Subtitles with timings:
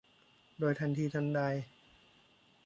[0.59, 1.41] โดยทันทีทันใด